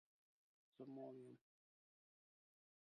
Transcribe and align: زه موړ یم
زه 0.75 0.83
موړ 0.93 1.13
یم 1.25 1.33